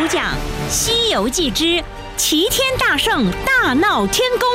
[0.00, 0.26] 主讲
[0.70, 1.82] 《西游记之
[2.16, 4.48] 齐天大圣大闹天宫》。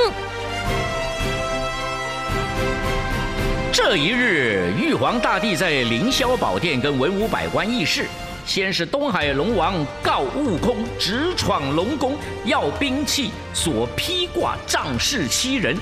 [3.70, 8.08] 这一日，玉皇大帝在凌霄宝殿跟文武百官议事。
[8.46, 12.16] 先是东海龙王告悟空直闯龙宫，
[12.46, 15.76] 要兵器，所披挂仗势欺人。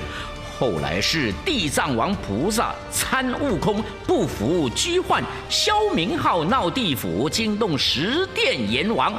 [0.58, 9.14] 后来是地藏王菩萨参悟空不服拘唤，萧明浩闹地府，惊动十殿阎王。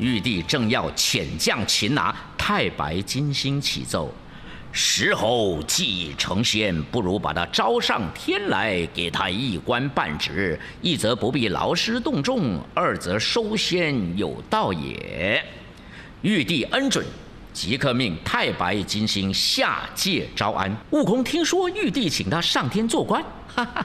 [0.00, 4.10] 玉帝正要遣将擒拿，太白金星启奏：
[4.72, 15.44] 石猴既已成仙，不如把他招上天来，给他一官半职，一则不必劳师动众，二则收仙有道也。
[16.22, 17.04] 玉帝恩准。
[17.52, 20.74] 即刻命太白金星下界招安。
[20.92, 23.20] 悟空听说玉帝请他上天做官，
[23.52, 23.84] 哈哈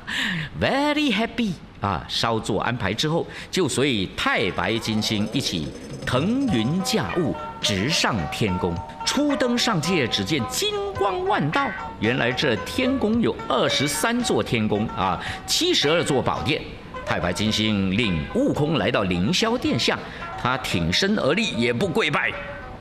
[0.62, 1.52] ，very happy
[1.86, 2.04] 啊！
[2.10, 5.68] 稍作安排之后，就随太白金星一起
[6.04, 8.76] 腾云驾雾，直上天宫。
[9.06, 11.68] 初登上界，只见金光万道。
[12.00, 16.60] 原来这天宫有二十三座天宫啊，七十二座宝殿。
[17.06, 20.00] 太白金星领悟空来到凌霄殿下，
[20.42, 22.32] 他挺身而立，也不跪拜。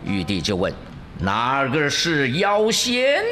[0.06, 0.72] 玉帝就问
[1.20, 3.22] ：“哪个是妖仙？”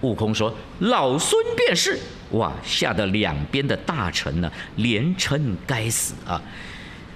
[0.00, 1.98] 悟空说：“老孙便是。”
[2.30, 2.52] 哇！
[2.62, 6.40] 吓得两边的大臣呢连称该死啊！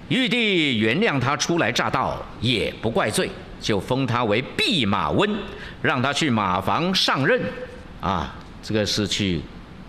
[0.08, 5.30] 玉帝原谅他初来乍到，也不怪罪，就封他为弼马温，
[5.80, 7.40] 让他去马房上任。
[8.00, 9.40] 啊，这个是去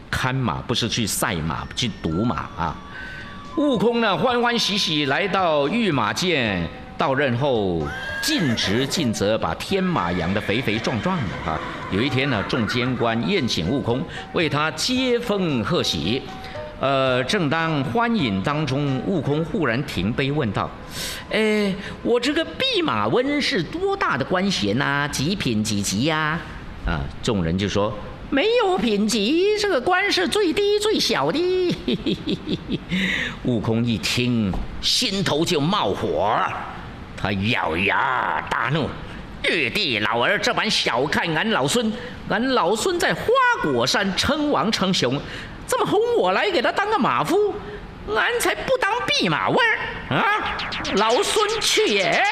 [0.10, 2.76] 看马，不是去赛马，去赌马啊！
[3.58, 6.68] 悟空呢欢欢喜喜来到御马监。
[6.98, 7.86] 到任后
[8.22, 11.60] 尽职尽责，把天马养得肥肥壮壮的啊。
[11.96, 16.22] 有一天呢，众监官宴请悟空，为他接风贺喜。
[16.82, 20.70] 呃，正当欢饮当中，悟空忽然停杯问道
[21.32, 21.74] ：“哎，
[22.04, 25.08] 我这个弼马温是多大的官衔呐？
[25.10, 26.38] 几品几级呀？”
[26.86, 27.98] 啊，众人就说
[28.30, 31.78] ：“没有品级，这个官是最低最小的。
[33.46, 36.38] ”悟空一听，心头就冒火。
[37.16, 38.90] 他咬牙大怒
[39.50, 41.92] ：“玉帝老儿这般小看俺老孙，
[42.30, 43.22] 俺老孙在花
[43.62, 45.20] 果山称王称雄，
[45.68, 47.54] 这么哄我来给他当个马夫，
[48.16, 49.58] 俺才不当弼马温
[50.10, 50.58] 啊！
[50.96, 52.24] 老孙去也！”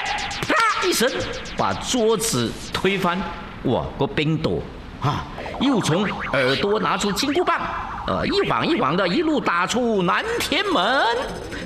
[0.48, 1.12] 啪一声，
[1.58, 3.20] 把桌子推翻。
[3.64, 4.62] 哇，个冰多
[5.02, 5.26] 啊！
[5.62, 6.04] 又从
[6.34, 7.62] 耳朵拿出金箍棒，
[8.06, 11.04] 呃，一网一网的，一路打出南天门。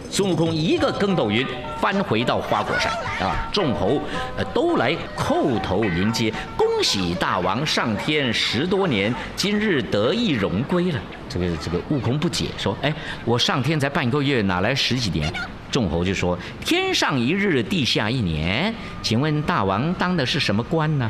[0.10, 1.46] 孙悟空一个跟斗云
[1.82, 4.00] 翻回到花果山啊，众猴
[4.38, 11.00] 呃都来叩头迎接，恭喜大王上天十多年，今日得意荣归了。
[11.28, 12.94] 这个这个悟空不解说：“哎，
[13.26, 15.32] 我上天才半个月，哪来十几年？”
[15.70, 18.74] 众猴就说：“天上一日，地下一年。
[19.02, 21.10] 请问大王当的是什么官呢？”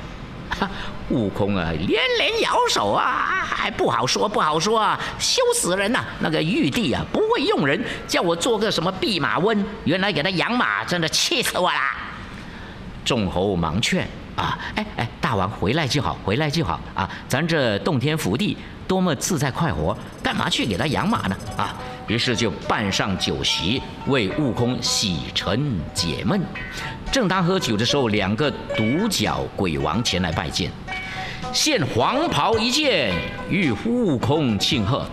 [1.10, 6.04] 悟空啊，连连摇手啊，还不好说，不好说，啊，羞死人呐！
[6.20, 11.96] 那个玉帝啊，不会用人，叫我做个什么弼马温，原来给他养马，真的气死我啦！
[13.06, 17.10] 众猴忙劝啊，哎哎，大王回来就好，回来就好啊！
[17.28, 18.58] 咱这洞天福地
[18.88, 21.38] 多么自在快活，干嘛去给他养马呢？
[21.56, 21.74] 啊！
[22.08, 26.42] 于是就办上酒席，为悟空洗尘解闷。
[27.12, 30.72] 正当喝酒的时候，两个独角鬼王前来拜见，
[31.54, 33.14] 献黄袍一件，
[33.50, 35.06] 与悟空庆贺。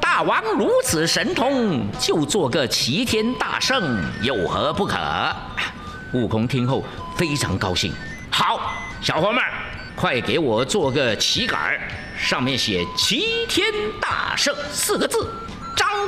[0.00, 4.98] 大王如此神通，就做个齐天大圣，有何不可？
[6.12, 6.84] 悟空听后
[7.16, 7.92] 非常高兴。
[8.30, 9.42] 好，小伙们，
[9.96, 11.78] 快给我做个旗杆，
[12.18, 13.66] 上面写“齐天
[14.00, 15.26] 大圣”四个字。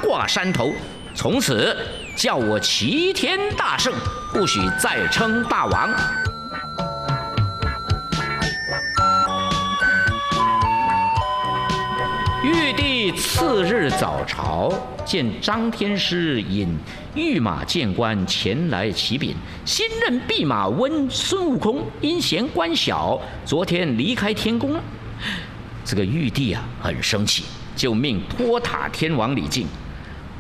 [0.01, 0.73] 挂山头，
[1.15, 1.77] 从此
[2.17, 3.93] 叫我齐天大圣，
[4.33, 5.91] 不许再称大王。
[12.43, 14.73] 玉帝次日早朝，
[15.05, 16.77] 见张天师引
[17.15, 24.83] 御马监官前来启禀，新任弼马温孙悟空因嫌官小，昨天离开天宫了。
[25.85, 27.45] 这个玉帝啊，很生气。
[27.77, 29.67] 就命托塔天王李靖、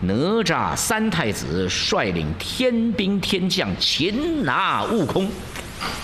[0.06, 5.30] 哪吒三太子率领天兵天将擒拿悟空。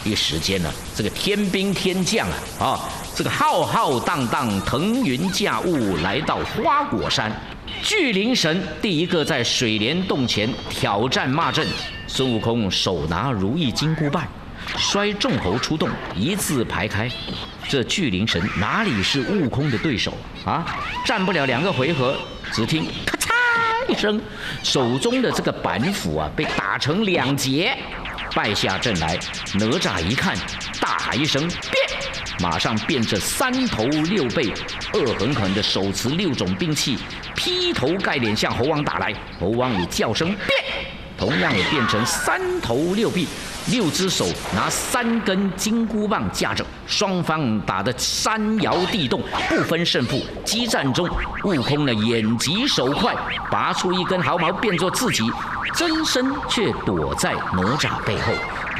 [0.04, 2.80] 一时间呢，这个天兵天将啊，啊，
[3.14, 7.32] 这个浩浩荡荡腾云驾雾来到花果山。
[7.82, 11.66] 巨灵神第一个在水帘洞前挑战骂阵，
[12.06, 14.22] 孙悟空手拿如意金箍棒，
[14.76, 17.10] 摔众猴出洞，一字排开。
[17.68, 20.12] 这巨灵神哪里是悟空的对手
[20.44, 20.66] 啊？
[21.06, 22.16] 战不了两个回合，
[22.52, 22.84] 只听
[23.90, 24.20] 一声，
[24.62, 27.76] 手中的这个板斧啊被打成两截。
[28.32, 29.18] 败下阵来。
[29.54, 30.36] 哪吒一看，
[30.80, 32.00] 大喊一声变，
[32.40, 34.52] 马上变着三头六臂，
[34.94, 36.96] 恶狠狠地手持六种兵器，
[37.34, 39.12] 劈头盖脸向猴王打来。
[39.40, 40.86] 猴王也叫声变，
[41.18, 43.26] 同样也变成三头六臂。
[43.70, 50.20] 六只手拿三根金箍棒架着，双方打得山摇地动，不分胜负。
[50.44, 51.08] 激战中，
[51.44, 53.14] 悟空呢眼疾手快，
[53.50, 55.22] 拔出一根毫毛变作自己，
[55.76, 58.32] 真身却躲在哪吒背后，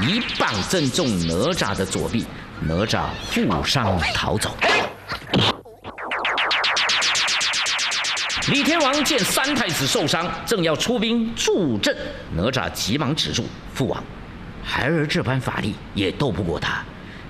[0.03, 2.27] 一棒正中哪吒的左臂，
[2.61, 4.51] 哪吒负伤逃走。
[8.49, 11.97] 李天王见三太子受伤，正要出兵助阵，
[12.35, 14.03] 哪吒急忙止住，父王。
[14.71, 16.81] 孩儿这般法力也斗不过他，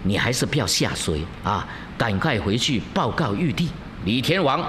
[0.02, 1.66] 你还是不要下水啊！
[1.96, 3.70] 赶快回去报告玉帝。
[4.04, 4.62] 李天王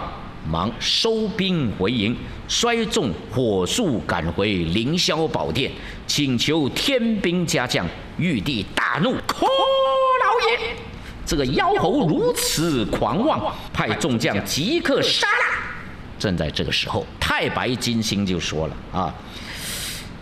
[0.49, 2.15] 忙收兵回营，
[2.47, 5.69] 率众火速赶回凌霄宝殿，
[6.07, 7.85] 请求天兵加将。
[8.17, 10.75] 玉帝大怒：“可老爷，
[11.25, 15.73] 这个妖猴如此狂妄，派众将即刻杀了！”
[16.17, 19.13] 正在这个时候，太白金星就说了：“啊。”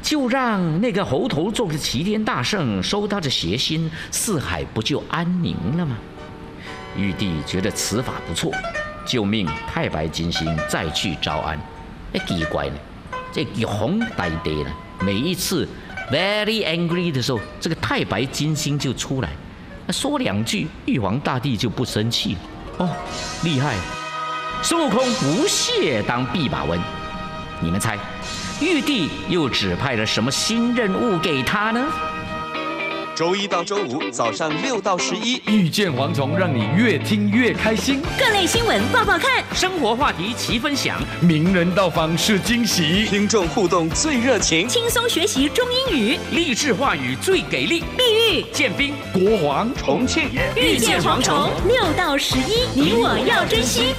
[0.09, 5.95] 就让那个猴头做个齐天大圣，收他的邪心，四海不就安宁了吗？
[6.97, 8.51] 玉帝觉得此法不错，
[9.05, 11.55] 就命太白金星再去招安。
[12.13, 12.75] 哎，奇怪呢，
[13.31, 15.69] 这玉皇大帝呢，每一次
[16.11, 19.29] very angry 的时候，这个太白金星就出来，
[19.89, 22.39] 说两句，玉皇大帝就不生气了。
[22.79, 22.89] 哦，
[23.43, 23.75] 厉害！
[24.63, 26.79] 孙悟空不屑当弼马温，
[27.61, 27.95] 你们猜？
[28.61, 31.87] 玉帝又指派了什么新任务给他呢？
[33.15, 38.01] 周一到周五早上六到十一，遇见蝗虫，让你越听越开心。
[38.17, 47.81] 各类新闻报报看，生活话题齐分享，名人到访是惊喜，听众互动最热情，轻松学习中英语，励志话语最给力。
[47.97, 48.03] 碧
[48.37, 53.95] 玉、建兵、国皇、重庆，遇见蝗虫，六到十一，你我要珍惜。